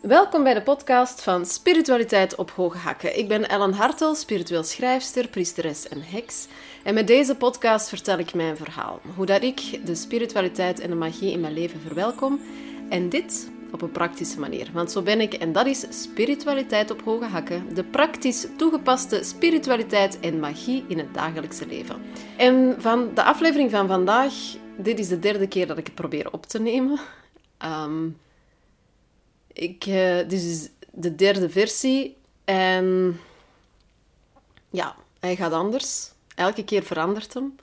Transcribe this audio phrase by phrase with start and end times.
[0.00, 3.18] Welkom bij de podcast van Spiritualiteit op Hoge Hakken.
[3.18, 6.46] Ik ben Ellen Hartel, spiritueel schrijfster, priesteres en heks.
[6.82, 9.00] En met deze podcast vertel ik mijn verhaal.
[9.16, 12.40] Hoe dat ik de spiritualiteit en de magie in mijn leven verwelkom.
[12.90, 14.70] En dit op een praktische manier.
[14.72, 17.74] Want zo ben ik en dat is spiritualiteit op hoge hakken.
[17.74, 22.02] De praktisch toegepaste spiritualiteit en magie in het dagelijkse leven.
[22.36, 24.34] En van de aflevering van vandaag,
[24.76, 26.98] dit is de derde keer dat ik het probeer op te nemen.
[27.58, 28.08] Ehm,
[29.52, 33.18] ik, uh, dit is de derde versie en
[34.70, 36.12] ja, hij gaat anders.
[36.34, 37.56] Elke keer verandert hem.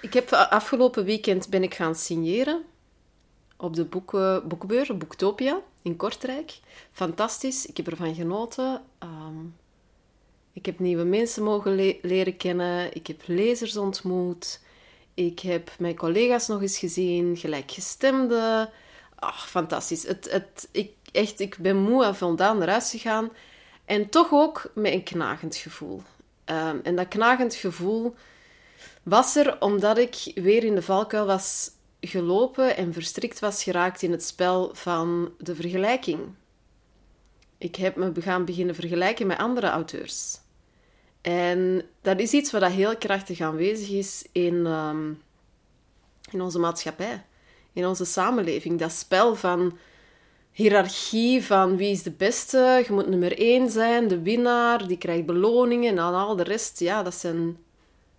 [0.00, 2.64] Ik heb afgelopen weekend ben ik gaan signeren
[3.60, 6.58] op de boeken, boekbeur, Boektopia in Kortrijk.
[6.92, 8.82] Fantastisch, ik heb ervan genoten.
[8.98, 9.44] Ehm,
[10.52, 12.94] ik heb nieuwe mensen mogen leren kennen.
[12.94, 14.60] Ik heb lezers ontmoet.
[15.14, 18.70] Ik heb mijn collega's nog eens gezien, gelijkgestemden.
[19.14, 20.06] Ach, fantastisch.
[20.06, 23.30] Het, het, ik, echt, ik ben moe en voldaan naar huis gegaan.
[23.84, 26.02] En toch ook met een knagend gevoel.
[26.44, 28.14] Ehm, en dat knagend gevoel
[29.02, 34.10] was er omdat ik weer in de valkuil was gelopen en verstrikt was geraakt in
[34.10, 36.20] het spel van de vergelijking.
[37.58, 40.38] Ik heb me gaan beginnen vergelijken met andere auteurs.
[41.20, 45.12] En dat is iets wat heel krachtig aanwezig is in, ehm,
[46.30, 47.24] in onze maatschappij,
[47.72, 48.78] in onze samenleving.
[48.78, 49.78] Dat spel van
[50.52, 55.26] hiërarchie van wie is de beste, je moet nummer één zijn, de winnaar, die krijgt
[55.26, 57.58] beloningen en al de rest, ja, dat zijn,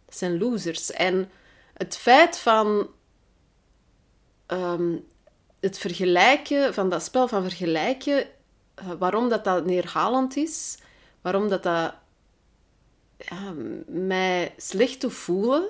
[0.06, 0.92] dat zijn losers.
[0.92, 1.30] En
[1.74, 2.88] het feit van
[4.48, 5.06] um,
[5.60, 8.18] het vergelijken, van dat spel van vergelijken,
[8.80, 10.78] uh, waarom dat, dat neerhalend is,
[11.22, 11.94] waarom dat dat
[13.86, 15.68] mij slecht te voelen,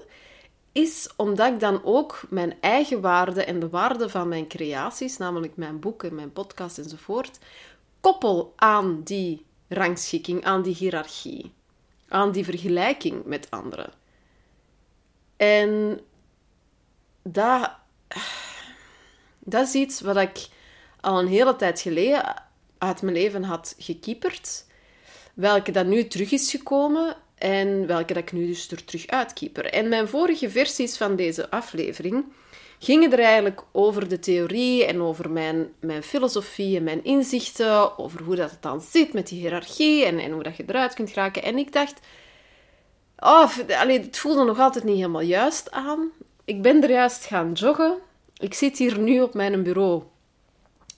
[0.72, 5.55] is omdat ik dan ook mijn eigen waarde en de waarde van mijn creaties, namelijk
[5.55, 7.39] mijn boeken, mijn podcast enzovoort,
[8.00, 11.53] koppel aan die rangschikking, aan die hiërarchie,
[12.07, 13.94] aan die vergelijking met anderen.
[15.38, 16.00] En
[19.40, 20.47] dat is iets wat ik
[21.01, 22.44] al een hele tijd geleden
[22.78, 24.66] uit mijn leven had gekieperd.
[25.34, 29.66] Welke dat nu terug is gekomen en welke dat ik nu dus er terug uitkieper.
[29.66, 32.24] En mijn vorige versies van deze aflevering
[32.79, 38.22] gingen er eigenlijk over de theorie en over mijn, mijn filosofie en mijn inzichten, over
[38.24, 41.09] hoe dat het dan zit met die hiërarchie en, en hoe dat je eruit kunt
[41.09, 41.44] geraken.
[41.44, 42.00] En ik dacht,
[43.19, 43.50] oh,
[43.80, 46.09] allee, het voelde nog altijd niet helemaal juist aan.
[46.46, 47.97] Ik ben er juist gaan joggen
[48.41, 50.03] ik zit hier nu op mijn bureau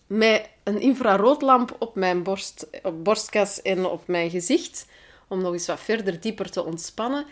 [0.07, 4.85] met een infraroodlamp op mijn borst, op borstkas en op mijn gezicht,
[5.33, 7.25] om nog eens wat verder dieper te ontspannen.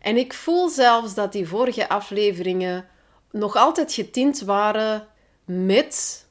[0.00, 2.86] En ik voel zelfs dat die vorige afleveringen
[3.30, 5.06] nog altijd getint waren
[5.44, 6.26] met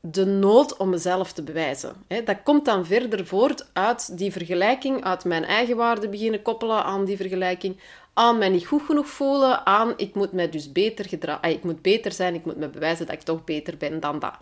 [0.00, 1.94] de nood om mezelf te bewijzen.
[2.24, 7.04] Dat komt dan verder voort uit die vergelijking, uit mijn eigen waarde beginnen koppelen aan
[7.04, 7.80] die vergelijking,
[8.14, 11.82] aan mij niet goed genoeg voelen, aan ik moet mij dus beter gedragen, ik moet
[11.82, 14.34] beter zijn, ik moet me bewijzen dat ik toch beter ben dan dat.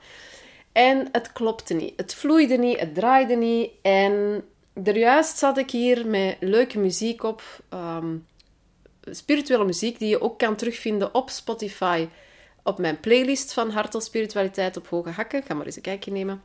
[0.73, 3.71] En het klopte niet, het vloeide niet, het draaide niet.
[3.83, 8.17] En er juist zat ik hier met leuke muziek op, ehm,
[9.01, 12.09] spirituele muziek die je ook kan terugvinden op Spotify,
[12.63, 15.43] op mijn playlist van Hartel Spiritualiteit op Hoge Hakken.
[15.43, 16.43] Ga maar eens een kijkje nemen.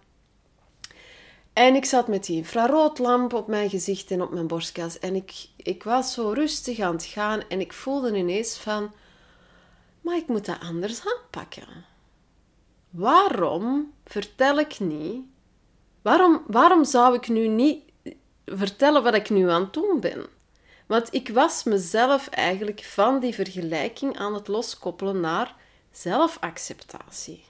[1.53, 4.99] En ik zat met die infraroodlamp op mijn gezicht en op mijn borstkas.
[4.99, 7.41] En ik, ik was zo rustig aan het gaan.
[7.49, 8.91] En ik voelde ineens van...
[10.01, 11.85] Maar ik moet dat anders aanpakken.
[12.89, 15.25] Waarom vertel ik niet...
[16.01, 17.83] Waarom, waarom zou ik nu niet
[18.45, 20.25] vertellen wat ik nu aan het doen ben?
[20.85, 25.55] Want ik was mezelf eigenlijk van die vergelijking aan het loskoppelen naar
[25.91, 27.43] zelfacceptatie.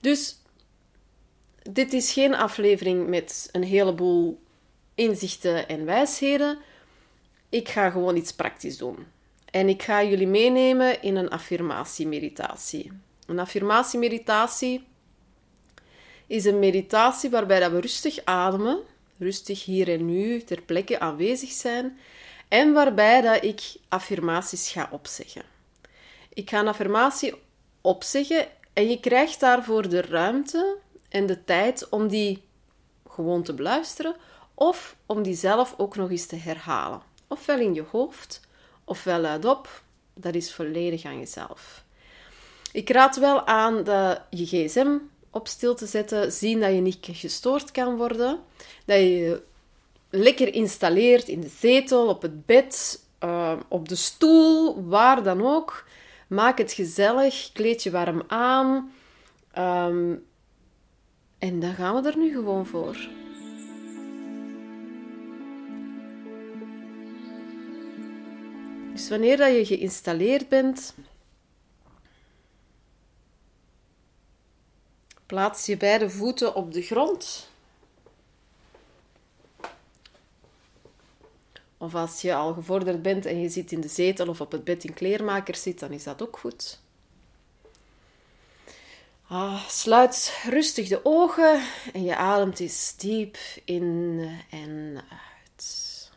[0.00, 0.36] Dus
[1.70, 4.40] dit is geen aflevering met een heleboel
[4.94, 6.58] inzichten en wijsheden.
[7.48, 9.06] Ik ga gewoon iets praktisch doen.
[9.50, 12.92] En ik ga jullie meenemen in een affirmatie-meditatie.
[13.26, 14.86] Een affirmatie-meditatie
[16.26, 18.82] is een meditatie waarbij we rustig ademen,
[19.18, 21.98] rustig hier en nu ter plekke aanwezig zijn
[22.48, 25.42] en waarbij dat ik affirmaties ga opzeggen.
[26.34, 27.34] Ik ga een affirmatie
[27.80, 30.76] opzeggen en je krijgt daarvoor de ruimte
[31.08, 32.42] en de tijd om die
[33.08, 34.16] gewoon te beluisteren
[34.54, 37.02] of om die zelf ook nog eens te herhalen.
[37.28, 38.40] Ofwel in je hoofd,
[38.84, 39.82] ofwel luidop.
[40.14, 41.84] Dat is volledig aan jezelf.
[42.72, 44.96] Ik raad wel aan dat je gsm
[45.38, 48.38] op stil te zetten, zien dat je niet gestoord kan worden,
[48.84, 49.42] dat je
[50.10, 55.84] lekker installeert in de zetel, op het bed, uh, op de stoel, waar dan ook.
[56.28, 58.92] Maak het gezellig, kleed je warm aan.
[59.58, 60.26] Um,
[61.38, 63.08] En dan gaan we er nu gewoon voor.
[68.92, 70.94] Dus wanneer dat je geïnstalleerd bent,
[75.28, 77.50] plaats je beide voeten op de grond.
[81.78, 84.64] Of als je al gevorderd bent en je zit in de zetel of op het
[84.64, 86.80] bed in kleermaker zit, dan is dat ook goed.
[89.26, 94.20] Ah, sluit rustig de ogen en je ademt eens diep in
[94.50, 96.10] en uit.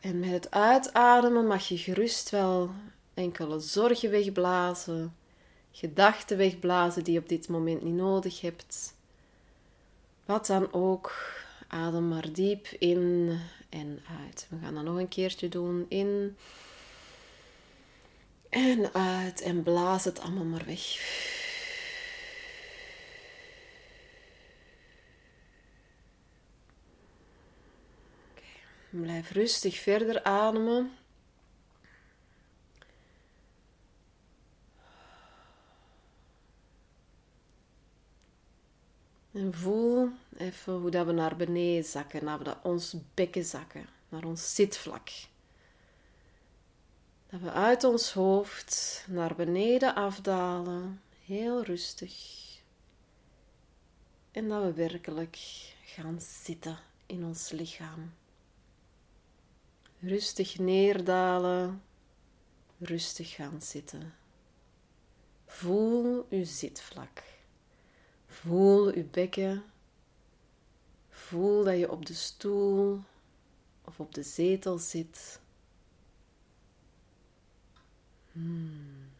[0.00, 2.70] En met het uitademen mag je gerust wel
[3.16, 5.16] enkele zorgen wegblazen,
[5.72, 8.94] gedachten wegblazen die je op dit moment niet nodig hebt.
[10.24, 11.12] Wat dan ook,
[11.68, 14.46] adem maar diep in en uit.
[14.50, 15.86] We gaan dat nog een keertje doen.
[15.88, 16.36] In
[18.48, 20.80] en uit en blaas het allemaal maar weg.
[28.90, 31.05] Blijf rustig verder ademen.
[39.36, 44.24] En voel even hoe dat we naar beneden zakken, naar dat ons bekken zakken, naar
[44.24, 45.10] ons zitvlak.
[47.26, 52.14] Dat we uit ons hoofd naar beneden afdalen, heel rustig.
[54.30, 55.38] En dat we werkelijk
[55.84, 58.12] gaan zitten in ons lichaam.
[60.00, 61.82] Rustig neerdalen,
[62.78, 64.14] rustig gaan zitten.
[65.46, 67.35] Voel uw zitvlak.
[68.40, 69.64] Voel uw bekken.
[71.08, 73.02] Voel dat je op de stoel
[73.84, 75.40] of op de zetel zit.
[78.32, 79.10] Hmm.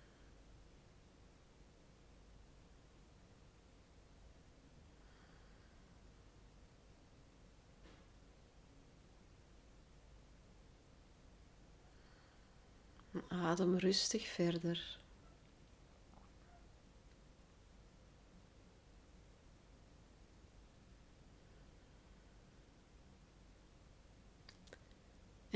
[13.29, 14.99] Adem rustig verder.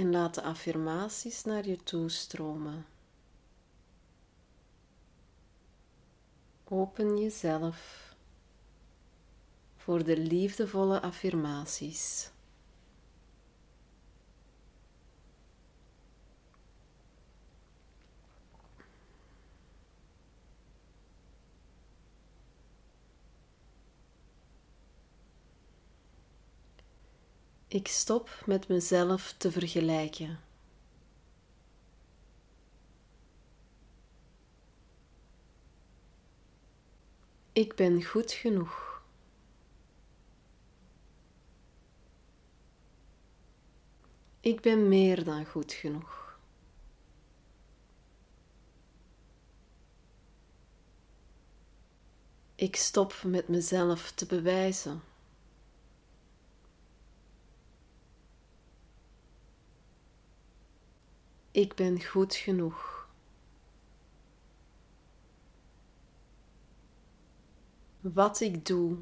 [0.01, 2.87] En laat de affirmaties naar je toe stromen.
[6.65, 8.09] Open jezelf
[9.77, 12.31] voor de liefdevolle affirmaties.
[27.81, 30.41] Ik stop met mezelf te vergelijken.
[37.53, 39.03] Ik ben goed genoeg.
[44.41, 46.39] Ik ben meer dan goed genoeg.
[52.55, 55.10] Ik stop met mezelf te bewijzen.
[61.51, 63.09] Ik ben goed genoeg.
[68.01, 68.97] Wat ik doe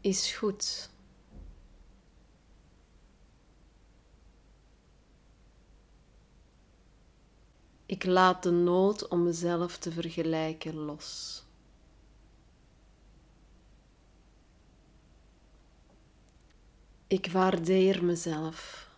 [0.00, 0.90] is goed.
[7.86, 11.42] Ik laat de nood om mezelf te vergelijken los.
[17.06, 18.88] Ik waardeer mezelf.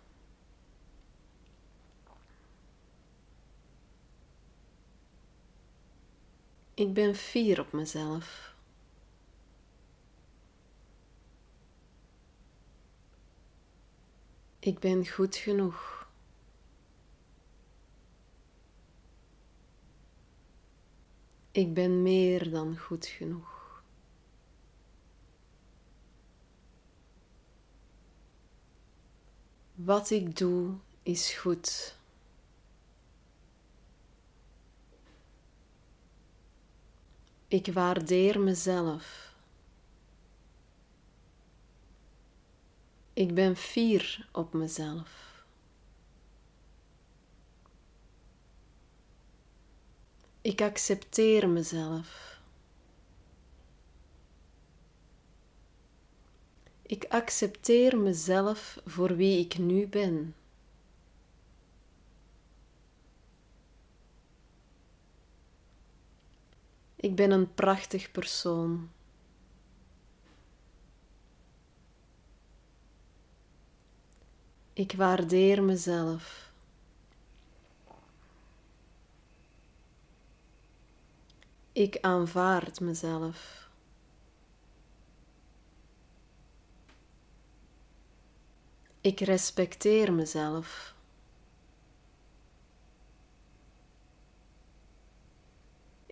[6.77, 8.55] Ik ben fier op mezelf.
[14.59, 16.09] Ik ben goed genoeg.
[21.51, 23.83] Ik ben meer dan goed genoeg.
[29.75, 31.99] Wat ik doe is goed.
[37.49, 39.35] Ik waardeer mezelf.
[43.13, 45.45] Ik ben fier op mezelf.
[50.41, 52.41] Ik accepteer mezelf.
[56.83, 60.35] Ik accepteer mezelf voor wie ik nu ben.
[66.97, 68.91] Ik ben een prachtig persoon.
[74.73, 76.51] Ik waardeer mezelf.
[81.73, 83.69] Ik aanvaard mezelf.
[89.01, 90.96] Ik respecteer mezelf.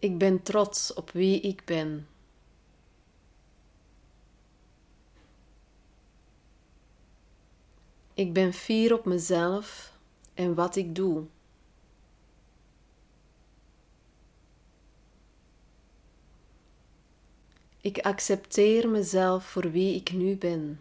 [0.04, 2.08] Ik ben trots op wie ik ben.
[8.14, 9.92] Ik ben fier op mezelf
[10.34, 11.25] en wat ik doe.
[17.80, 20.80] Ik accepteer mezelf voor wie ik nu ben.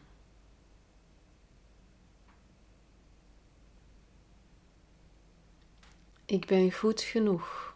[6.25, 7.72] Ik ben goed genoeg.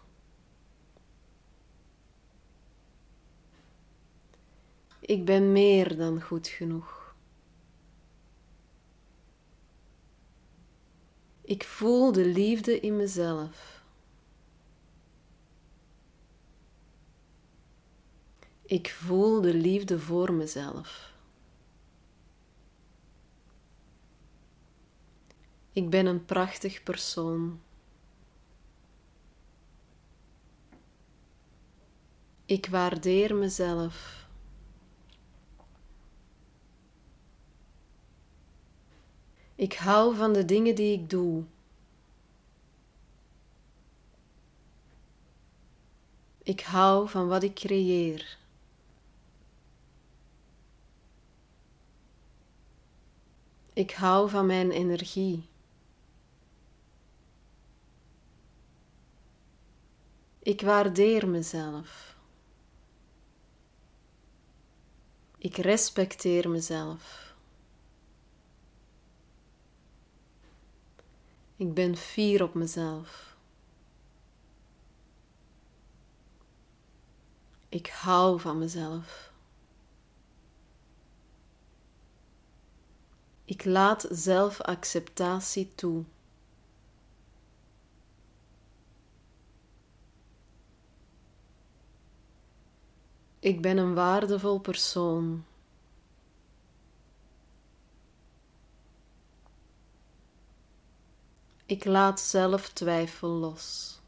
[5.07, 7.15] Ik ben meer dan goed genoeg.
[11.41, 13.83] Ik voel de liefde in mezelf.
[18.65, 21.13] Ik voel de liefde voor mezelf.
[25.71, 27.61] Ik ben een prachtig persoon.
[32.45, 34.26] Ik waardeer mezelf.
[39.57, 41.43] Ik hou van de dingen die ik doe.
[46.43, 48.37] Ik hou van wat ik creëer.
[53.73, 55.47] Ik hou van mijn energie.
[60.39, 62.17] Ik waardeer mezelf.
[65.37, 67.26] Ik respecteer mezelf.
[71.57, 73.35] Ik ben fier op mezelf.
[77.69, 79.31] Ik hou van mezelf.
[83.45, 86.03] Ik laat zelfacceptatie toe.
[93.39, 95.45] Ik ben een waardevol persoon.
[101.67, 103.99] Ik laat zelf twijfel los.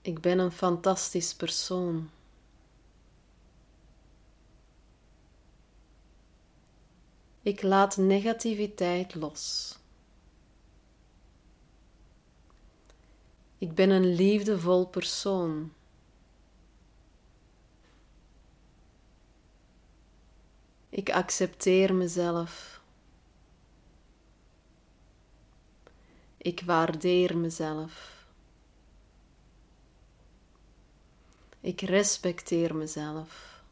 [0.00, 2.10] Ik ben een fantastisch persoon.
[7.42, 9.76] Ik laat negativiteit los.
[13.58, 15.72] Ik ben een liefdevol persoon.
[20.98, 22.80] Ik accepteer mezelf.
[26.36, 28.24] Ik waardeer mezelf.
[31.60, 33.62] Ik respecteer mezelf.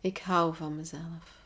[0.00, 1.42] Ik hou van mezelf.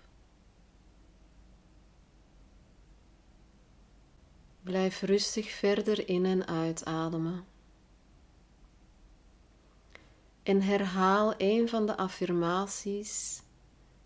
[4.60, 7.44] Blijf rustig verder in en uitademen.
[10.48, 13.42] En herhaal een van de affirmaties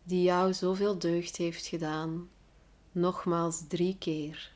[0.03, 2.29] die jou zoveel deugd heeft gedaan,
[2.93, 4.53] nogmaals drie keer.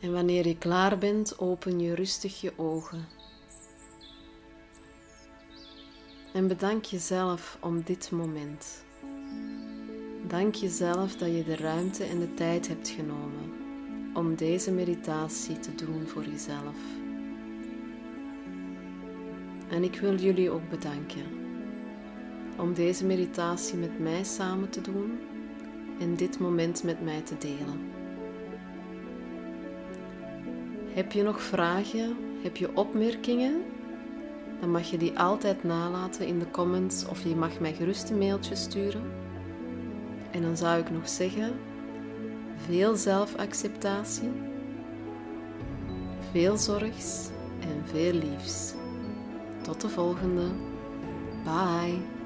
[0.00, 3.06] En wanneer je klaar bent, open je rustig je ogen.
[6.32, 8.84] En bedank jezelf om dit moment.
[10.26, 13.52] Dank jezelf dat je de ruimte en de tijd hebt genomen
[14.14, 16.76] om deze meditatie te doen voor jezelf.
[19.68, 21.26] En ik wil jullie ook bedanken
[22.56, 25.18] om deze meditatie met mij samen te doen
[26.00, 27.97] en dit moment met mij te delen.
[30.98, 32.16] Heb je nog vragen?
[32.42, 33.62] Heb je opmerkingen?
[34.60, 38.18] Dan mag je die altijd nalaten in de comments of je mag mij gerust een
[38.18, 39.02] mailtje sturen.
[40.30, 41.52] En dan zou ik nog zeggen:
[42.56, 44.30] veel zelfacceptatie,
[46.30, 47.28] veel zorgs
[47.60, 48.74] en veel liefs.
[49.62, 50.46] Tot de volgende.
[51.44, 52.17] Bye.